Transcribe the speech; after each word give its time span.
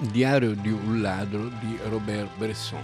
Diario 0.00 0.54
di 0.54 0.70
un 0.70 1.00
ladro 1.00 1.48
di 1.58 1.76
Robert 1.88 2.28
Bresson. 2.36 2.80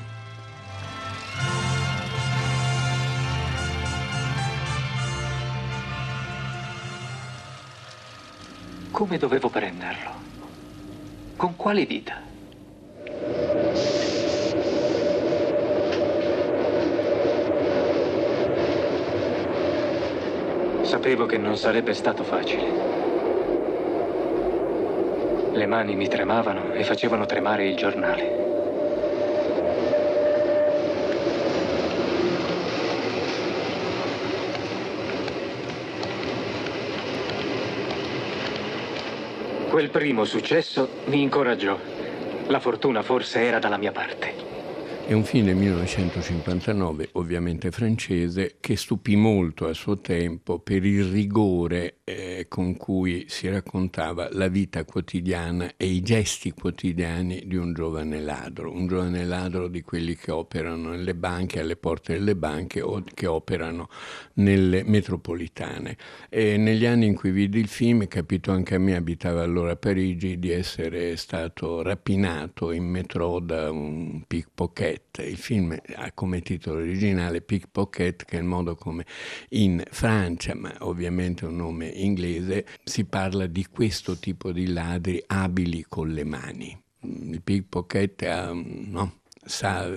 Come 8.90 9.16
dovevo 9.16 9.48
prenderlo? 9.48 10.11
Con 11.37 11.54
quali 11.54 11.87
dita? 11.87 12.21
Sapevo 20.83 21.27
che 21.27 21.39
non 21.39 21.56
sarebbe 21.56 21.95
stato 21.95 22.25
facile. 22.25 22.94
Le 25.55 25.67
mani 25.67 25.95
mi 25.95 26.09
tremavano 26.09 26.73
e 26.73 26.83
facevano 26.83 27.27
tremare 27.27 27.69
il 27.69 27.77
giornale. 27.77 28.43
Quel 39.71 39.91
primo 39.91 40.25
successo 40.25 40.89
mi 41.05 41.23
incoraggiò. 41.23 41.79
La 42.48 42.59
fortuna 42.59 43.03
forse 43.03 43.43
era 43.43 43.61
dalla 43.61 43.79
mia 43.79 43.93
parte. 43.93 44.34
È 45.07 45.12
un 45.12 45.23
film 45.23 45.45
del 45.45 45.57
1959, 45.57 47.11
ovviamente 47.12 47.71
francese, 47.71 48.57
che 48.59 48.75
stupì 48.75 49.17
molto 49.17 49.69
a 49.69 49.75
suo 49.75 50.01
tempo 50.01 50.59
per 50.59 50.83
il 50.83 51.05
rigore 51.05 51.97
eh, 52.05 52.23
con 52.55 52.77
cui 52.77 53.25
si 53.27 53.48
raccontava 53.48 54.28
la 54.31 54.47
vita 54.47 54.84
quotidiana 54.84 55.73
e 55.77 55.87
i 55.87 56.03
gesti 56.03 56.53
quotidiani 56.53 57.42
di 57.47 57.56
un 57.56 57.73
giovane 57.75 58.20
ladro, 58.20 58.70
un 58.70 58.87
giovane 58.87 59.25
ladro 59.25 59.67
di 59.67 59.83
quelli 59.83 60.15
che 60.15 60.31
operano 60.31 60.91
nelle 60.91 61.17
banche, 61.17 61.59
alle 61.59 61.75
porte 61.75 62.12
delle 62.12 62.37
banche 62.37 62.81
o 62.81 63.03
che 63.12 63.27
operano 63.27 63.89
nelle 64.34 64.84
metropolitane. 64.84 65.97
E 66.28 66.56
negli 66.56 66.87
anni 66.87 67.06
in 67.06 67.17
cui 67.17 67.33
vidi 67.33 67.59
il 67.59 67.67
film 67.67 68.06
capito 68.06 68.53
anche 68.53 68.77
a 68.77 68.78
me, 68.78 68.95
abitava 68.95 69.43
allora 69.43 69.73
a 69.73 69.77
Parigi, 69.77 70.39
di 70.39 70.53
essere 70.53 71.17
stato 71.17 71.83
rapinato 71.83 72.71
in 72.71 72.84
metro 72.84 73.41
da 73.41 73.73
un 73.73 74.23
pickpocket. 74.28 75.25
Il 75.27 75.39
film 75.39 75.77
ha 75.97 76.12
come 76.12 76.41
titolo 76.41 76.78
originale 76.78 77.41
Pickpocket, 77.41 78.25
che 78.25 78.37
è 78.37 78.41
il 78.41 78.47
modo 78.47 78.77
come 78.77 79.05
in 79.50 79.83
Francia, 79.91 80.55
ma 80.55 80.73
ovviamente 80.81 81.47
un 81.47 81.56
nome 81.56 81.89
inglese 81.89 82.43
si 82.83 83.05
parla 83.05 83.47
di 83.47 83.67
questo 83.67 84.19
tipo 84.19 84.53
di 84.53 84.67
ladri 84.67 85.23
abili 85.27 85.84
con 85.89 86.11
le 86.11 86.25
mani. 86.25 86.83
Il 87.00 87.42
pickpocket 87.42 88.23
ha, 88.23 88.53
no, 88.53 89.20
sa 89.45 89.91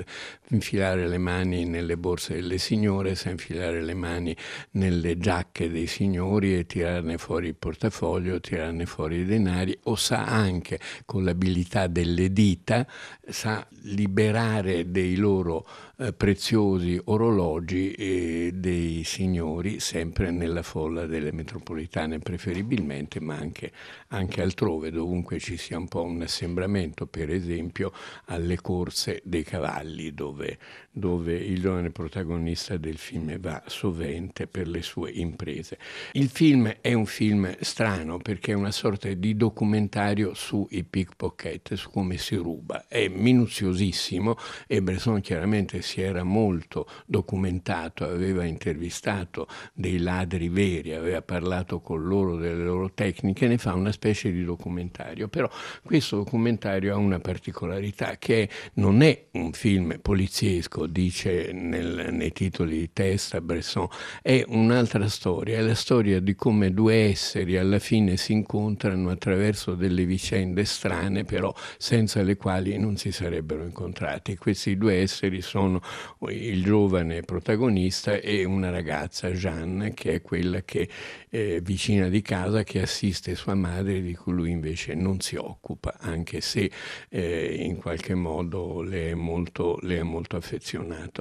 infilare 0.49 1.07
le 1.07 1.17
mani 1.17 1.65
nelle 1.65 1.97
borse 1.97 2.35
delle 2.35 2.57
signore, 2.57 3.15
sa 3.15 3.29
infilare 3.29 3.83
le 3.83 3.93
mani 3.93 4.35
nelle 4.71 5.17
giacche 5.17 5.69
dei 5.69 5.87
signori 5.87 6.57
e 6.57 6.65
tirarne 6.65 7.17
fuori 7.17 7.47
il 7.47 7.55
portafoglio, 7.55 8.39
tirarne 8.39 8.85
fuori 8.85 9.19
i 9.19 9.25
denari, 9.25 9.77
o 9.83 9.95
sa 9.95 10.25
anche 10.25 10.79
con 11.05 11.23
l'abilità 11.23 11.87
delle 11.87 12.31
dita, 12.31 12.87
sa 13.27 13.65
liberare 13.83 14.91
dei 14.91 15.15
loro 15.15 15.67
eh, 15.99 16.13
preziosi 16.13 16.99
orologi 17.05 17.91
eh, 17.91 18.51
dei 18.53 19.03
signori, 19.03 19.79
sempre 19.79 20.31
nella 20.31 20.63
folla 20.63 21.05
delle 21.05 21.31
metropolitane 21.31 22.19
preferibilmente, 22.19 23.19
ma 23.19 23.35
anche, 23.35 23.71
anche 24.09 24.41
altrove, 24.41 24.91
dovunque 24.91 25.39
ci 25.39 25.57
sia 25.57 25.77
un 25.77 25.87
po' 25.87 26.03
un 26.03 26.21
assembramento, 26.21 27.07
per 27.07 27.31
esempio 27.31 27.91
alle 28.25 28.61
corse 28.61 29.21
dei 29.23 29.36
cavalli, 29.43 30.13
dove, 30.13 30.57
dove 30.97 31.35
il 31.35 31.61
giovane 31.61 31.91
protagonista 31.91 32.77
del 32.77 32.97
film 32.97 33.39
va 33.39 33.61
sovente 33.67 34.47
per 34.47 34.67
le 34.67 34.81
sue 34.81 35.11
imprese. 35.11 35.77
Il 36.13 36.29
film 36.29 36.67
è 36.81 36.93
un 36.93 37.05
film 37.05 37.55
strano 37.59 38.17
perché 38.17 38.53
è 38.53 38.55
una 38.55 38.71
sorta 38.71 39.11
di 39.13 39.35
documentario 39.35 40.33
sui 40.33 40.83
pickpocket, 40.83 41.75
su 41.75 41.91
come 41.91 42.17
si 42.17 42.35
ruba. 42.35 42.87
È 42.87 43.07
minuziosissimo 43.07 44.35
e 44.65 44.81
Bresson 44.81 45.21
chiaramente 45.21 45.81
si 45.81 46.01
era 46.01 46.23
molto 46.23 46.87
documentato, 47.05 48.03
aveva 48.03 48.43
intervistato 48.43 49.47
dei 49.73 49.99
ladri 49.99 50.49
veri, 50.49 50.93
aveva 50.93 51.21
parlato 51.21 51.79
con 51.79 52.03
loro 52.03 52.37
delle 52.37 52.63
loro 52.63 52.91
tecniche, 52.93 53.47
ne 53.47 53.57
fa 53.57 53.73
una 53.75 53.91
specie 53.91 54.31
di 54.31 54.43
documentario. 54.43 55.27
Però 55.27 55.49
questo 55.83 56.17
documentario 56.17 56.93
ha 56.93 56.97
una 56.97 57.19
particolarità 57.19 58.17
che 58.17 58.49
non 58.73 59.01
è 59.01 59.27
un 59.33 59.51
film 59.51 59.99
poliziesco, 60.01 60.86
dice 60.87 61.51
nel, 61.51 62.09
nei 62.11 62.31
titoli 62.31 62.77
di 62.79 62.89
testa 62.93 63.41
Bresson, 63.41 63.87
è 64.21 64.43
un'altra 64.47 65.07
storia, 65.07 65.57
è 65.57 65.61
la 65.61 65.75
storia 65.75 66.19
di 66.19 66.35
come 66.35 66.73
due 66.73 67.09
esseri 67.09 67.57
alla 67.57 67.79
fine 67.79 68.17
si 68.17 68.33
incontrano 68.33 69.09
attraverso 69.09 69.75
delle 69.75 70.05
vicende 70.05 70.65
strane, 70.65 71.23
però 71.23 71.53
senza 71.77 72.21
le 72.21 72.35
quali 72.35 72.77
non 72.77 72.97
si 72.97 73.11
sarebbero 73.11 73.63
incontrati. 73.63 74.37
Questi 74.37 74.77
due 74.77 75.01
esseri 75.01 75.41
sono 75.41 75.81
il 76.29 76.63
giovane 76.63 77.21
protagonista 77.21 78.15
e 78.15 78.43
una 78.43 78.69
ragazza, 78.69 79.29
Jeanne, 79.29 79.93
che 79.93 80.13
è 80.13 80.21
quella 80.21 80.61
che 80.61 80.87
è 81.29 81.59
vicina 81.61 82.09
di 82.09 82.21
casa, 82.21 82.63
che 82.63 82.81
assiste 82.81 83.35
sua 83.35 83.55
madre, 83.55 84.01
di 84.01 84.15
cui 84.15 84.33
lui 84.33 84.51
invece 84.51 84.95
non 84.95 85.19
si 85.19 85.35
occupa, 85.35 85.95
anche 85.99 86.41
se 86.41 86.71
eh, 87.09 87.55
in 87.59 87.77
qualche 87.77 88.15
modo 88.15 88.81
le 88.81 89.11
è 89.11 89.13
molto, 89.13 89.77
le 89.81 89.99
è 89.99 90.03
molto 90.03 90.35
affezionato. 90.37 90.76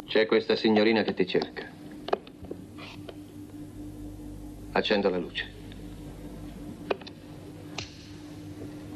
C'è 0.06 0.27
questa 0.27 0.56
signorina 0.56 1.03
che 1.03 1.15
ti 1.15 1.27
cerca. 1.27 1.65
Accendo 4.72 5.09
la 5.09 5.19
luce. 5.19 5.53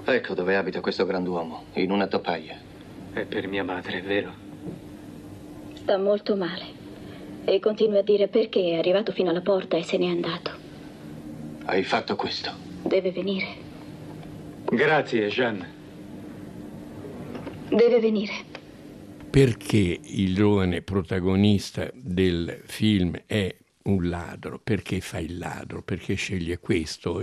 Ecco 0.04 0.34
dove 0.34 0.56
abita 0.56 0.80
questo 0.80 1.06
grand'uomo, 1.06 1.64
in 1.74 1.90
una 1.90 2.06
topaia. 2.06 2.58
È 3.12 3.24
per 3.24 3.46
mia 3.48 3.64
madre, 3.64 3.98
è 3.98 4.02
vero? 4.02 4.32
Sta 5.74 5.96
molto 5.98 6.36
male. 6.36 6.78
E 7.44 7.58
continua 7.60 8.00
a 8.00 8.02
dire 8.02 8.28
perché 8.28 8.72
è 8.72 8.78
arrivato 8.78 9.12
fino 9.12 9.30
alla 9.30 9.40
porta 9.40 9.76
e 9.76 9.82
se 9.82 9.98
n'è 9.98 10.08
andato. 10.08 10.50
Hai 11.64 11.82
fatto 11.84 12.16
questo. 12.16 12.50
Deve 12.82 13.12
venire. 13.12 13.46
Grazie, 14.64 15.28
Jeanne. 15.28 15.68
Deve 17.68 18.00
venire. 18.00 18.32
Perché 19.30 20.00
il 20.02 20.34
giovane 20.34 20.82
protagonista 20.82 21.88
del 21.94 22.62
film 22.64 23.16
è 23.26 23.54
un 23.84 24.08
ladro, 24.08 24.58
perché 24.58 25.00
fa 25.00 25.20
il 25.20 25.38
ladro, 25.38 25.82
perché 25.82 26.14
sceglie 26.14 26.58
questo, 26.58 27.22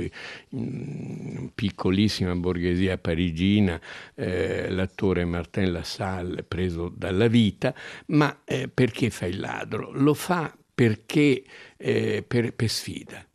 in 0.50 1.52
piccolissima 1.54 2.34
borghesia 2.34 2.98
parigina, 2.98 3.80
eh, 4.16 4.70
l'attore 4.70 5.26
Martin 5.26 5.74
Lassalle 5.74 6.44
preso 6.44 6.88
dalla 6.88 7.28
vita, 7.28 7.76
ma 8.08 8.42
eh, 8.46 8.70
perché 8.70 9.10
fa 9.10 9.26
il 9.26 9.40
ladro? 9.40 9.92
Lo 9.92 10.14
fa 10.14 10.58
perché 10.74 11.44
eh, 11.76 12.24
per, 12.26 12.54
per 12.54 12.70
sfida. 12.70 13.28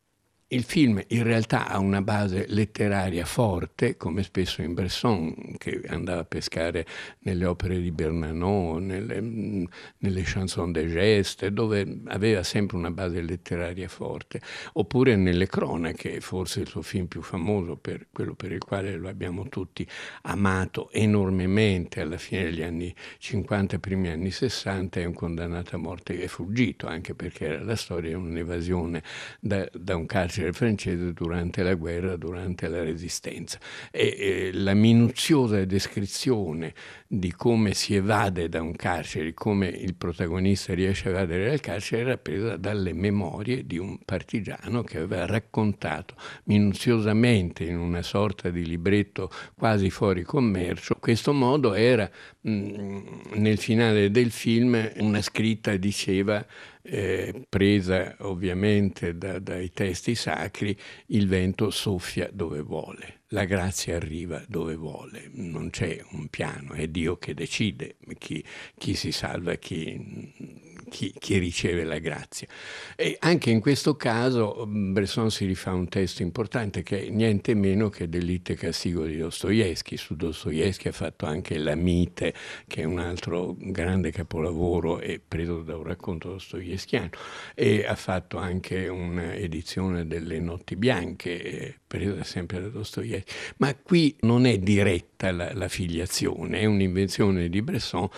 Il 0.52 0.64
film 0.64 1.02
in 1.08 1.22
realtà 1.22 1.66
ha 1.66 1.78
una 1.78 2.02
base 2.02 2.44
letteraria 2.48 3.24
forte, 3.24 3.96
come 3.96 4.22
spesso 4.22 4.60
in 4.60 4.74
Bresson, 4.74 5.54
che 5.56 5.80
andava 5.86 6.20
a 6.20 6.24
pescare 6.26 6.84
nelle 7.20 7.46
opere 7.46 7.80
di 7.80 7.90
Bernanos, 7.90 8.78
nelle, 8.82 9.18
nelle 9.22 10.22
chanson 10.22 10.70
de 10.70 10.86
geste, 10.88 11.54
dove 11.54 12.00
aveva 12.08 12.42
sempre 12.42 12.76
una 12.76 12.90
base 12.90 13.22
letteraria 13.22 13.88
forte, 13.88 14.42
oppure 14.74 15.16
nelle 15.16 15.46
cronache, 15.46 16.20
forse 16.20 16.60
il 16.60 16.68
suo 16.68 16.82
film 16.82 17.06
più 17.06 17.22
famoso, 17.22 17.76
per 17.76 18.08
quello 18.12 18.34
per 18.34 18.52
il 18.52 18.62
quale 18.62 18.94
lo 18.96 19.08
abbiamo 19.08 19.48
tutti 19.48 19.88
amato 20.24 20.90
enormemente 20.90 22.02
alla 22.02 22.18
fine 22.18 22.44
degli 22.44 22.62
anni 22.62 22.94
50, 23.16 23.78
primi 23.78 24.10
anni 24.10 24.30
60, 24.30 25.00
è 25.00 25.06
un 25.06 25.14
condannato 25.14 25.76
a 25.76 25.78
morte 25.78 26.14
che 26.14 26.24
è 26.24 26.28
fuggito, 26.28 26.88
anche 26.88 27.14
perché 27.14 27.46
era 27.46 27.64
la 27.64 27.74
storia 27.74 28.10
di 28.10 28.16
un'evasione 28.16 29.02
da, 29.40 29.66
da 29.72 29.96
un 29.96 30.04
carcere 30.04 30.40
francese 30.50 31.12
durante 31.12 31.62
la 31.62 31.74
guerra, 31.74 32.16
durante 32.16 32.66
la 32.66 32.82
resistenza. 32.82 33.58
E, 33.92 34.16
e 34.18 34.50
la 34.52 34.74
minuziosa 34.74 35.64
descrizione 35.64 36.74
di 37.06 37.32
come 37.32 37.74
si 37.74 37.94
evade 37.94 38.48
da 38.48 38.60
un 38.62 38.74
carcere, 38.74 39.34
come 39.34 39.68
il 39.68 39.94
protagonista 39.94 40.74
riesce 40.74 41.08
a 41.08 41.10
evadere 41.12 41.50
dal 41.50 41.60
carcere, 41.60 42.02
era 42.02 42.16
presa 42.16 42.56
dalle 42.56 42.92
memorie 42.92 43.66
di 43.66 43.78
un 43.78 43.98
partigiano 44.04 44.82
che 44.82 44.96
aveva 44.96 45.26
raccontato 45.26 46.14
minuziosamente 46.44 47.64
in 47.64 47.76
una 47.78 48.02
sorta 48.02 48.48
di 48.50 48.64
libretto 48.64 49.30
quasi 49.54 49.90
fuori 49.90 50.22
commercio. 50.22 50.96
Questo 50.98 51.32
modo 51.32 51.74
era 51.74 52.10
mh, 52.40 53.00
nel 53.34 53.58
finale 53.58 54.10
del 54.10 54.30
film 54.30 54.90
una 54.96 55.20
scritta 55.20 55.76
diceva 55.76 56.44
eh, 56.82 57.46
presa 57.48 58.16
ovviamente 58.20 59.16
da, 59.16 59.38
dai 59.38 59.70
testi 59.72 60.14
sacri, 60.14 60.76
il 61.06 61.28
vento 61.28 61.70
soffia 61.70 62.28
dove 62.32 62.60
vuole. 62.60 63.20
la 63.32 63.44
grazia 63.44 63.96
arriva 63.96 64.42
dove 64.46 64.76
vuole, 64.76 65.30
non 65.32 65.70
c'è 65.70 65.98
un 66.10 66.28
piano, 66.28 66.72
è 66.74 66.86
Dio 66.88 67.16
che 67.16 67.32
decide 67.34 67.96
chi, 68.18 68.44
chi 68.76 68.94
si 68.94 69.10
salva, 69.10 69.54
chi 69.54 70.61
chi, 70.92 71.12
chi, 71.18 71.38
riceve 71.38 71.84
la 71.84 71.98
grazia. 71.98 72.46
E 72.94 73.16
anche 73.18 73.50
in 73.50 73.60
questo 73.60 73.96
caso 73.96 74.64
mm, 74.66 74.92
Bresson 74.92 75.30
si 75.30 75.46
rifà 75.46 75.72
un 75.72 75.88
testo 75.88 76.22
importante 76.22 76.82
che 76.82 77.06
è 77.06 77.08
niente 77.08 77.54
meno 77.54 77.88
che 77.88 78.10
Delitto 78.10 78.52
e 78.52 78.56
Castigo 78.56 79.06
di 79.06 79.16
Dostoevsky. 79.16 79.96
Su 79.96 80.14
Dostoevsky 80.14 80.88
ha 80.88 80.92
fatto 80.92 81.24
anche 81.24 81.56
La 81.56 81.74
Mite, 81.74 82.34
che 82.66 82.82
è 82.82 82.84
un 82.84 82.98
altro 82.98 83.56
grande 83.58 84.12
capolavoro 84.12 85.00
e 85.00 85.18
preso 85.26 85.62
da 85.62 85.76
un 85.76 85.84
racconto 85.84 86.32
dostoevskiano, 86.32 87.10
e 87.54 87.86
ha 87.86 87.96
fatto 87.96 88.36
anche 88.36 88.86
un'edizione 88.88 90.06
delle 90.06 90.40
Notti 90.40 90.76
Bianche, 90.76 91.80
presa 91.86 92.22
sempre 92.22 92.60
da 92.60 92.68
Dostoevsky. 92.68 93.32
Ma 93.56 93.74
qui 93.74 94.14
non 94.20 94.44
è 94.44 94.58
diretta 94.58 95.32
la, 95.32 95.54
la 95.54 95.68
filiazione, 95.68 96.60
è 96.60 96.66
un'invenzione 96.66 97.48
di 97.48 97.62
Bresson 97.62 98.08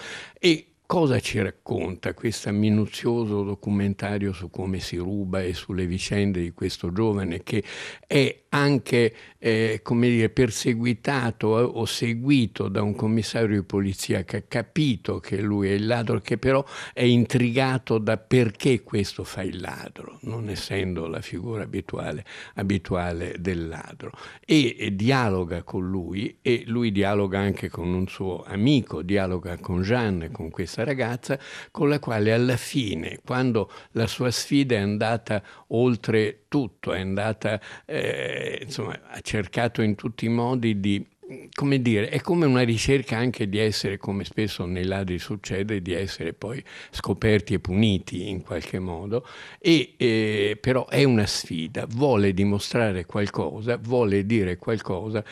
e 0.40 0.73
Cosa 0.86 1.18
ci 1.18 1.40
racconta 1.40 2.12
questo 2.12 2.52
minuzioso 2.52 3.42
documentario 3.42 4.34
su 4.34 4.50
come 4.50 4.80
si 4.80 4.98
ruba 4.98 5.40
e 5.40 5.54
sulle 5.54 5.86
vicende 5.86 6.42
di 6.42 6.52
questo 6.52 6.92
giovane 6.92 7.42
che 7.42 7.64
è 8.06 8.43
anche 8.54 9.12
eh, 9.38 9.82
dire, 9.84 10.28
perseguitato 10.30 11.48
o 11.48 11.84
seguito 11.84 12.68
da 12.68 12.82
un 12.82 12.94
commissario 12.94 13.60
di 13.60 13.66
polizia 13.66 14.22
che 14.22 14.36
ha 14.36 14.42
capito 14.46 15.18
che 15.18 15.40
lui 15.40 15.68
è 15.68 15.72
il 15.72 15.86
ladro, 15.86 16.20
che 16.20 16.38
però 16.38 16.64
è 16.92 17.02
intrigato 17.02 17.98
da 17.98 18.16
perché 18.16 18.82
questo 18.82 19.24
fa 19.24 19.42
il 19.42 19.60
ladro, 19.60 20.18
non 20.22 20.48
essendo 20.48 21.08
la 21.08 21.20
figura 21.20 21.64
abituale, 21.64 22.24
abituale 22.54 23.34
del 23.38 23.66
ladro. 23.66 24.12
E, 24.44 24.76
e 24.78 24.94
dialoga 24.94 25.64
con 25.64 25.88
lui 25.88 26.38
e 26.40 26.62
lui 26.66 26.92
dialoga 26.92 27.40
anche 27.40 27.68
con 27.68 27.88
un 27.88 28.06
suo 28.06 28.44
amico, 28.46 29.02
dialoga 29.02 29.58
con 29.58 29.82
Jeanne, 29.82 30.30
con 30.30 30.50
questa 30.50 30.84
ragazza, 30.84 31.38
con 31.72 31.88
la 31.88 31.98
quale 31.98 32.32
alla 32.32 32.56
fine, 32.56 33.18
quando 33.24 33.70
la 33.92 34.06
sua 34.06 34.30
sfida 34.30 34.76
è 34.76 34.78
andata 34.78 35.42
oltre 35.68 36.44
tutto, 36.54 36.92
è 36.92 37.00
andata, 37.00 37.60
eh, 37.84 38.43
insomma, 38.62 38.98
ha 39.08 39.20
cercato 39.20 39.82
in 39.82 39.94
tutti 39.94 40.24
i 40.26 40.28
modi 40.28 40.80
di 40.80 41.06
come 41.54 41.80
dire, 41.80 42.08
è 42.08 42.20
come 42.20 42.46
una 42.46 42.62
ricerca 42.62 43.16
anche 43.16 43.48
di 43.48 43.58
essere, 43.58 43.96
come 43.96 44.24
spesso 44.24 44.66
nei 44.66 44.84
ladri 44.84 45.18
succede, 45.18 45.80
di 45.80 45.92
essere 45.92 46.32
poi 46.32 46.62
scoperti 46.90 47.54
e 47.54 47.60
puniti 47.60 48.28
in 48.28 48.42
qualche 48.42 48.78
modo, 48.78 49.26
e, 49.58 49.94
eh, 49.96 50.58
però 50.60 50.86
è 50.86 51.04
una 51.04 51.26
sfida, 51.26 51.86
vuole 51.88 52.34
dimostrare 52.34 53.06
qualcosa, 53.06 53.76
vuole 53.78 54.26
dire 54.26 54.56
qualcosa, 54.58 55.24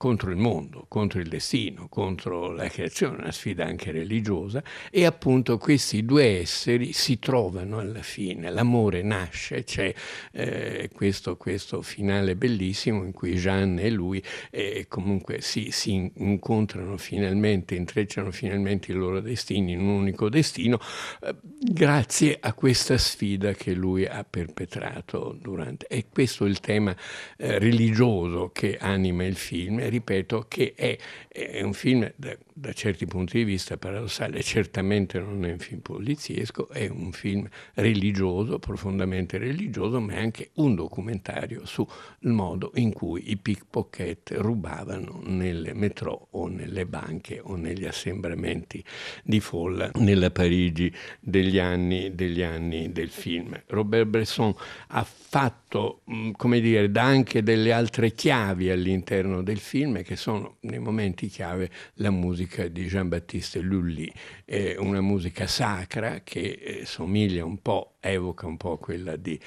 contro 0.00 0.30
il 0.30 0.38
mondo, 0.38 0.86
contro 0.88 1.20
il 1.20 1.28
destino, 1.28 1.86
contro 1.90 2.52
la 2.52 2.68
creazione, 2.68 3.18
una 3.18 3.32
sfida 3.32 3.66
anche 3.66 3.90
religiosa, 3.90 4.62
e 4.90 5.04
appunto 5.04 5.58
questi 5.58 6.06
due 6.06 6.40
esseri 6.40 6.94
si 6.94 7.18
trovano 7.18 7.80
alla 7.80 8.00
fine, 8.00 8.50
l'amore 8.50 9.02
nasce, 9.02 9.62
c'è 9.62 9.92
eh, 10.32 10.88
questo, 10.94 11.36
questo, 11.36 11.82
finale 11.82 12.34
bellissimo 12.34 13.04
in 13.04 13.12
cui 13.12 13.34
Jeanne 13.34 13.82
e 13.82 13.90
lui 13.90 14.22
eh, 14.50 14.86
comunque 14.88 15.42
si, 15.42 15.70
si, 15.70 16.10
incontrano 16.14 16.96
finalmente, 16.96 17.74
intrecciano 17.74 18.30
finalmente 18.30 18.92
i 18.92 18.94
loro 18.94 19.20
destini 19.20 19.72
in 19.72 19.80
un 19.80 19.88
unico 19.88 20.30
destino, 20.30 20.80
eh, 21.20 21.34
grazie 21.42 22.38
a 22.40 22.54
questa 22.54 22.96
sfida 22.96 23.52
che 23.52 23.74
lui 23.74 24.06
ha 24.06 24.24
perpetrato 24.24 25.36
durante. 25.38 25.86
E 25.88 26.06
questo 26.10 26.46
è 26.46 26.48
il 26.48 26.60
tema 26.60 26.96
eh, 27.36 27.58
religioso 27.58 28.48
che 28.50 28.78
anima 28.78 29.26
il 29.26 29.36
film 29.36 29.88
ripeto, 29.90 30.46
che 30.48 30.72
è, 30.74 30.96
è 31.28 31.62
un 31.62 31.74
film 31.74 32.10
da, 32.16 32.36
da, 32.54 32.72
certi 32.72 33.06
punti 33.06 33.38
di 33.38 33.44
vista 33.44 33.76
paradossale, 33.76 34.42
certamente 34.42 35.18
non 35.18 35.44
è 35.44 35.52
un 35.52 35.58
film 35.58 35.80
poliziesco, 35.80 36.68
è 36.70 36.88
un 36.88 37.12
film 37.12 37.46
religioso, 37.74 38.58
profondamente 38.58 39.36
religioso, 39.38 40.00
ma 40.00 40.14
è 40.14 40.20
anche 40.20 40.50
un 40.54 40.74
documentario 40.74 41.66
sul 41.66 41.86
modo 42.20 42.72
in 42.76 42.92
cui 42.92 43.30
i 43.30 43.36
pickpocket 43.36 44.34
rubavano 44.38 45.20
nelle 45.24 45.74
metro 45.74 46.28
o 46.30 46.48
nelle 46.48 46.86
banche 46.86 47.40
o 47.42 47.56
negli 47.56 47.84
assembramenti 47.84 48.82
di 49.22 49.40
folla 49.40 49.90
nella 49.96 50.30
Parigi 50.30 50.92
degli 51.18 51.58
anni, 51.58 52.14
degli 52.14 52.42
anni 52.42 52.92
del 52.92 53.10
film. 53.10 53.60
Robert 53.66 54.06
Bresson 54.06 54.54
ha 54.88 55.04
fatto, 55.04 56.02
come 56.36 56.60
dire, 56.60 56.90
dà 56.90 57.02
anche 57.02 57.42
delle 57.42 57.72
altre 57.72 58.12
chiavi 58.12 58.70
all'interno 58.70 59.42
del 59.42 59.58
film 59.58 59.79
film 59.80 60.02
che 60.02 60.16
sono 60.16 60.56
nei 60.60 60.78
momenti 60.78 61.28
chiave 61.28 61.70
la 61.94 62.10
musica 62.10 62.68
di 62.68 62.84
Jean-Baptiste 62.84 63.60
Lully, 63.60 64.12
è 64.44 64.76
una 64.76 65.00
musica 65.00 65.46
sacra 65.46 66.20
che 66.22 66.40
eh, 66.40 66.84
somiglia 66.84 67.46
un 67.46 67.62
po', 67.62 67.94
evoca 68.00 68.46
un 68.46 68.58
po' 68.58 68.76
quella 68.76 69.16
di, 69.16 69.40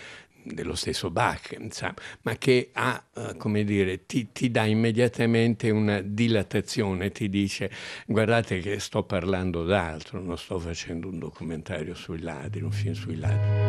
dello 0.44 0.74
stesso 0.74 1.12
Bach, 1.12 1.56
insomma, 1.60 1.94
ma 2.24 2.36
che 2.38 2.72
ha, 2.74 3.00
uh, 3.14 3.38
come 3.38 3.64
dire, 3.64 4.08
ti, 4.08 4.32
ti, 4.32 4.50
dà 4.50 4.64
immediatamente 4.66 5.70
una 5.70 6.02
dilatazione, 6.02 7.12
ti 7.12 7.30
dice 7.30 7.70
guardate 8.08 8.60
che 8.60 8.80
sto 8.80 9.04
parlando 9.04 9.64
d'altro, 9.64 10.20
non 10.20 10.36
sto 10.36 10.58
facendo 10.58 11.10
un 11.10 11.20
documentario 11.20 11.94
sui 11.94 12.22
ladri, 12.22 12.64
un 12.64 12.72
film 12.72 12.94
sui 12.94 13.18
ladri. 13.18 13.62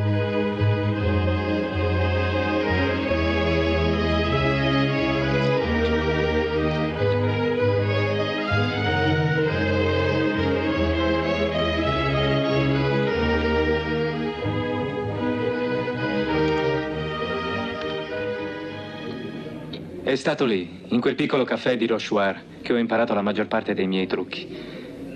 È 20.15 20.17
stato 20.17 20.45
lì, 20.45 20.83
in 20.91 21.01
quel 21.01 21.17
piccolo 21.17 21.43
caffè 21.43 21.77
di 21.77 21.89
Rochoir, 21.89 22.41
che 22.63 22.73
ho 22.73 22.77
imparato 22.77 23.15
la 23.15 23.21
maggior 23.21 23.49
parte 23.49 23.75
dei 23.75 23.89
miei 23.89 24.07
trucchi. 24.07 24.47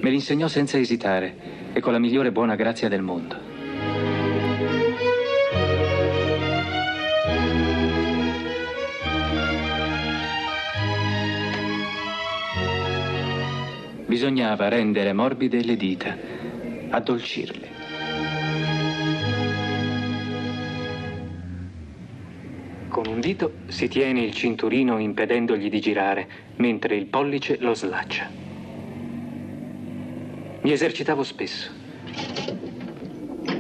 Me 0.01 0.09
li 0.09 0.17
insegnò 0.17 0.49
senza 0.49 0.77
esitare 0.77 1.71
e 1.73 1.79
con 1.79 1.93
la 1.93 2.01
migliore 2.01 2.33
buona 2.33 2.57
grazia 2.57 2.89
del 2.89 3.01
mondo. 3.01 3.37
Bisognava 14.05 14.67
rendere 14.67 15.13
morbide 15.13 15.63
le 15.63 15.77
dita, 15.77 16.17
addolcirle. 16.91 17.78
Un 23.19 23.21
dito 23.21 23.55
si 23.67 23.89
tiene 23.89 24.23
il 24.23 24.33
cinturino 24.33 24.99
impedendogli 24.99 25.69
di 25.69 25.81
girare, 25.81 26.29
mentre 26.59 26.95
il 26.95 27.07
pollice 27.07 27.57
lo 27.59 27.75
slaccia. 27.75 28.31
Mi 30.61 30.71
esercitavo 30.71 31.25
spesso. 31.25 31.69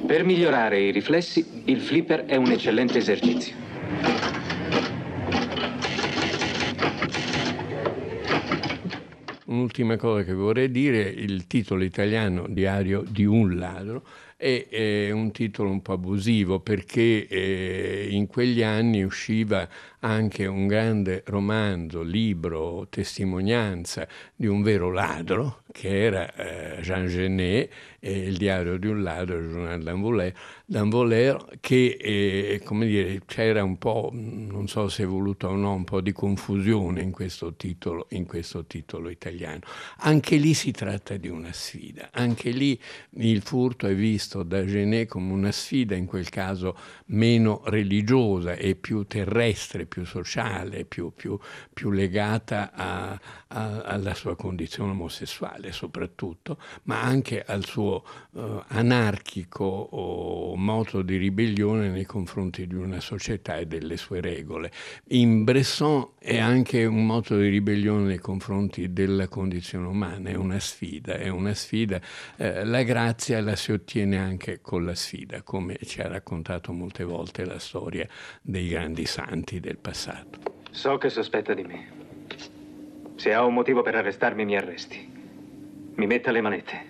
Per 0.06 0.24
migliorare 0.24 0.78
i 0.78 0.92
riflessi, 0.92 1.62
il 1.64 1.80
flipper 1.80 2.26
è 2.26 2.36
un 2.36 2.52
eccellente 2.52 2.98
esercizio. 2.98 3.56
Un'ultima 9.46 9.96
cosa 9.96 10.22
che 10.22 10.34
vorrei 10.34 10.70
dire, 10.70 11.00
il 11.00 11.48
titolo 11.48 11.82
italiano 11.82 12.46
Diario 12.48 13.02
di 13.08 13.24
un 13.24 13.58
ladro 13.58 14.04
è, 14.38 14.68
è 14.71 15.11
un 15.11 15.33
titolo 15.33 15.68
un 15.68 15.83
po' 15.83 15.95
abusivo 15.95 16.61
perché 16.61 17.26
eh, 17.26 18.07
in 18.09 18.28
quegli 18.28 18.62
anni 18.62 19.02
usciva 19.02 19.68
anche 20.00 20.47
un 20.47 20.68
grande 20.68 21.25
romanzo, 21.26 22.02
libro, 22.02 22.87
testimonianza 22.88 24.07
di 24.37 24.47
un 24.47 24.62
vero 24.62 24.92
ladro, 24.92 25.62
che 25.73 26.04
era 26.04 26.33
eh, 26.35 26.80
Jean 26.83 27.09
Genet, 27.09 27.68
eh, 27.99 28.26
il 28.28 28.37
diario 28.37 28.78
di 28.78 28.87
un 28.87 29.02
ladro, 29.02 29.38
il 29.38 29.49
giornale 29.50 29.83
d'Anvolère, 29.83 30.35
d'Anvolère 30.64 31.59
che, 31.61 31.97
eh, 32.00 32.61
come 32.62 32.87
dire, 32.87 33.23
c'era 33.26 33.64
un 33.64 33.76
po', 33.76 34.11
non 34.12 34.68
so 34.68 34.88
se 34.88 35.02
è 35.02 35.07
voluto 35.07 35.49
o 35.49 35.57
no, 35.57 35.75
un 35.75 35.85
po' 35.85 36.00
di 36.00 36.12
confusione 36.12 37.02
in 37.02 37.11
questo 37.11 37.54
titolo, 37.54 38.07
in 38.11 38.25
questo 38.25 38.66
titolo 38.66 39.09
italiano. 39.09 39.61
Anche 39.99 40.37
lì 40.37 40.54
si 40.54 40.71
tratta 40.71 41.16
di 41.16 41.28
una 41.28 41.52
sfida, 41.52 42.11
anche 42.12 42.50
lì 42.50 42.78
il 43.16 43.42
furto 43.42 43.88
è 43.88 43.95
visto 43.95 44.27
visto 44.28 44.42
da 44.42 44.62
Genet 44.64 45.08
come 45.08 45.32
una 45.32 45.50
sfida, 45.50 45.94
in 45.94 46.04
quel 46.04 46.28
caso 46.28 46.76
meno 47.06 47.62
religiosa 47.64 48.52
e 48.52 48.75
più 48.75 49.06
terrestre, 49.06 49.87
più 49.87 50.04
sociale, 50.04 50.85
più, 50.85 51.12
più, 51.16 51.38
più 51.73 51.90
legata 51.90 52.70
a, 52.75 53.18
a, 53.49 53.80
alla 53.80 54.12
sua 54.12 54.37
condizione 54.37 54.90
omosessuale 54.90 55.73
soprattutto, 55.73 56.58
ma 56.85 57.00
anche 57.00 57.42
al 57.42 57.64
suo 57.64 58.04
uh, 58.32 58.62
anarchico 58.68 60.54
moto 60.56 61.00
di 61.00 61.16
ribellione 61.16 61.88
nei 61.88 62.04
confronti 62.04 62.66
di 62.66 62.75
una 62.75 63.00
società 63.00 63.56
e 63.56 63.66
delle 63.66 63.97
sue 63.97 64.20
regole. 64.20 64.70
In 65.08 65.44
Bresson 65.44 66.11
è 66.18 66.38
anche 66.38 66.85
un 66.85 67.06
moto 67.06 67.38
di 67.38 67.49
ribellione 67.49 68.04
nei 68.04 68.18
confronti 68.18 68.92
della 68.92 69.28
condizione 69.28 69.87
umana, 69.87 70.28
è 70.28 70.35
una 70.35 70.58
sfida, 70.58 71.14
è 71.14 71.28
una 71.28 71.54
sfida. 71.54 72.00
Eh, 72.37 72.64
la 72.64 72.82
grazia 72.82 73.40
la 73.40 73.56
si 73.56 73.73
ottiene 73.73 74.17
anche 74.18 74.60
con 74.60 74.84
la 74.84 74.94
sfida, 74.94 75.42
come 75.42 75.78
ci 75.82 76.00
ha 76.00 76.08
raccontato 76.08 76.72
molte 76.72 77.04
volte 77.04 77.44
la 77.44 77.58
storia 77.58 78.06
dei 78.42 78.68
grandi 78.68 79.06
santi 79.06 79.60
del 79.60 79.78
passato. 79.78 80.56
So 80.70 80.98
che 80.98 81.08
sospetta 81.08 81.54
di 81.54 81.62
me. 81.62 81.96
Se 83.16 83.32
ha 83.32 83.44
un 83.44 83.54
motivo 83.54 83.82
per 83.82 83.94
arrestarmi, 83.94 84.44
mi 84.44 84.56
arresti. 84.56 85.10
Mi 85.94 86.06
metta 86.06 86.30
le 86.30 86.40
manette. 86.40 86.87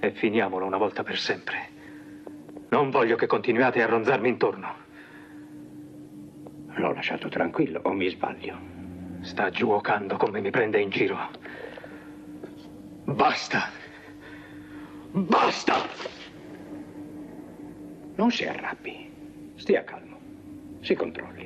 E 0.00 0.10
finiamolo 0.10 0.66
una 0.66 0.76
volta 0.76 1.02
per 1.02 1.18
sempre. 1.18 1.70
Non 2.68 2.90
voglio 2.90 3.16
che 3.16 3.26
continuiate 3.26 3.82
a 3.82 3.86
ronzarmi 3.86 4.28
intorno. 4.28 4.74
L'ho 6.74 6.92
lasciato 6.92 7.28
tranquillo, 7.28 7.80
o 7.84 7.92
mi 7.92 8.08
sbaglio? 8.08 8.58
Sta 9.20 9.50
giuocando 9.50 10.16
come 10.16 10.40
mi 10.40 10.50
prende 10.50 10.80
in 10.80 10.90
giro. 10.90 11.16
Basta! 13.04 13.70
Basta! 15.12 16.11
Non 18.22 18.30
si 18.30 18.44
arrabbi. 18.44 19.10
Stia 19.56 19.82
calmo. 19.82 20.16
Si 20.78 20.94
controlli. 20.94 21.44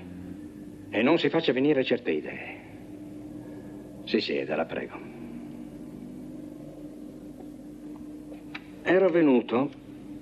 E 0.91 1.01
non 1.01 1.17
si 1.17 1.31
faccia 1.31 1.55
venire 1.55 1.83
certe 1.83 2.11
idee. 2.11 2.61
Si 4.05 4.21
sieda, 4.21 4.57
la 4.57 4.67
prego. 4.67 4.99
Ero 8.83 9.09
venuto 9.09 9.71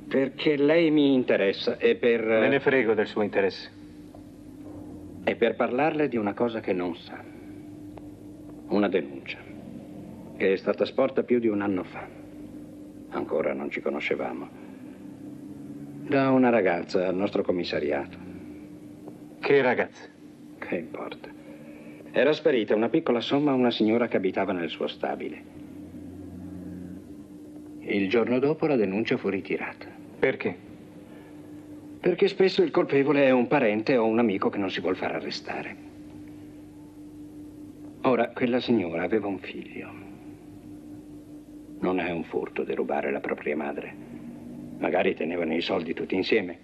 perché 0.06 0.56
lei 0.56 0.92
mi 0.92 1.12
interessa 1.12 1.76
e 1.76 1.96
per... 1.96 2.24
Me 2.24 2.48
ne 2.48 2.60
frego 2.60 2.94
del 2.94 3.08
suo 3.08 3.22
interesse. 3.22 3.72
E 5.24 5.34
per 5.34 5.56
parlarle 5.56 6.06
di 6.06 6.16
una 6.16 6.34
cosa 6.34 6.60
che 6.60 6.72
non 6.72 6.94
sa. 6.94 7.20
Una 8.68 8.88
denuncia. 8.88 9.38
Che 10.36 10.52
è 10.52 10.56
stata 10.56 10.84
sporta 10.84 11.24
più 11.24 11.40
di 11.40 11.48
un 11.48 11.62
anno 11.62 11.82
fa. 11.82 12.06
Ancora 13.08 13.52
non 13.54 13.70
ci 13.72 13.80
conoscevamo. 13.80 14.63
Da 16.06 16.30
una 16.30 16.50
ragazza 16.50 17.06
al 17.08 17.14
nostro 17.14 17.42
commissariato. 17.42 18.18
Che 19.40 19.62
ragazza? 19.62 20.04
Che 20.58 20.76
importa. 20.76 21.30
Era 22.12 22.34
sparita 22.34 22.74
una 22.74 22.90
piccola 22.90 23.20
somma 23.20 23.52
a 23.52 23.54
una 23.54 23.70
signora 23.70 24.06
che 24.06 24.18
abitava 24.18 24.52
nel 24.52 24.68
suo 24.68 24.86
stabile. 24.86 25.42
Il 27.80 28.08
giorno 28.10 28.38
dopo 28.38 28.66
la 28.66 28.76
denuncia 28.76 29.16
fu 29.16 29.30
ritirata. 29.30 29.86
Perché? 30.18 30.54
Perché 32.00 32.28
spesso 32.28 32.62
il 32.62 32.70
colpevole 32.70 33.24
è 33.24 33.30
un 33.30 33.46
parente 33.46 33.96
o 33.96 34.04
un 34.04 34.18
amico 34.18 34.50
che 34.50 34.58
non 34.58 34.70
si 34.70 34.82
vuol 34.82 34.96
far 34.96 35.14
arrestare. 35.14 35.76
Ora, 38.02 38.28
quella 38.28 38.60
signora 38.60 39.04
aveva 39.04 39.26
un 39.26 39.38
figlio. 39.38 39.90
Non 41.80 41.98
è 41.98 42.10
un 42.10 42.24
furto 42.24 42.62
derubare 42.62 43.10
la 43.10 43.20
propria 43.20 43.56
madre. 43.56 44.13
Magari 44.78 45.14
tenevano 45.14 45.54
i 45.54 45.60
soldi 45.60 45.94
tutti 45.94 46.14
insieme. 46.14 46.58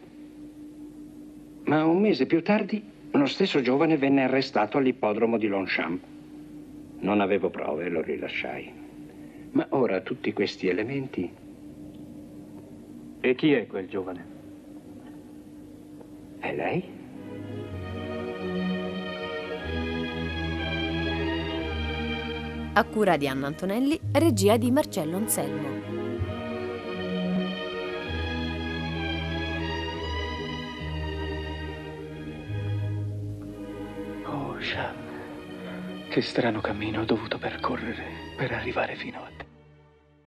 Ma 1.65 1.85
un 1.85 2.01
mese 2.01 2.27
più 2.27 2.43
tardi 2.43 2.83
lo 3.13 3.27
stesso 3.27 3.61
giovane 3.61 3.97
venne 3.97 4.25
arrestato 4.25 4.79
all'ippodromo 4.79 5.37
di 5.37 5.49
Longchamp. 5.49 6.03
Non 7.01 7.21
avevo 7.21 7.51
prove 7.51 7.87
e 7.87 7.89
lo 7.89 8.03
rilasciai. 8.03 8.73
Ma 9.53 9.67
ora 9.71 10.01
tutti 10.01 10.33
questi 10.33 10.69
elementi... 10.69 11.31
E 13.23 13.35
chi 13.35 13.53
è 13.53 13.67
quel 13.67 13.87
giovane? 13.89 14.25
È 16.39 16.55
lei? 16.55 16.85
A 22.73 22.85
cura 22.85 23.17
di 23.17 23.29
Anna 23.29 23.49
Antonelli, 23.49 24.01
regia 24.13 24.57
di 24.57 24.71
Marcello 24.71 25.17
Anselmo. 25.17 26.10
Che 36.11 36.23
strano 36.23 36.61
cammino 36.61 37.03
ho 37.03 37.05
dovuto 37.05 37.39
percorrere 37.39 38.35
per 38.37 38.51
arrivare 38.51 38.97
fino 38.97 39.19
a 39.19 39.20